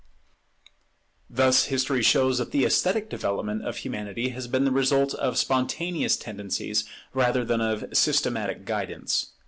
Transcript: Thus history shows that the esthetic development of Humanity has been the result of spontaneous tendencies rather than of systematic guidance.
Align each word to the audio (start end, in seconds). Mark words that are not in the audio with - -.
Thus 1.29 1.65
history 1.65 2.01
shows 2.01 2.39
that 2.39 2.49
the 2.49 2.65
esthetic 2.65 3.07
development 3.07 3.63
of 3.67 3.77
Humanity 3.77 4.29
has 4.29 4.47
been 4.47 4.65
the 4.65 4.71
result 4.71 5.13
of 5.13 5.37
spontaneous 5.37 6.17
tendencies 6.17 6.85
rather 7.13 7.45
than 7.45 7.61
of 7.61 7.85
systematic 7.95 8.65
guidance. 8.65 9.33